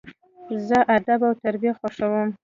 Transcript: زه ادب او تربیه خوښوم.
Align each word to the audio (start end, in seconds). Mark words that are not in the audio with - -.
زه 0.67 0.79
ادب 0.97 1.19
او 1.27 1.33
تربیه 1.43 1.73
خوښوم. 1.79 2.29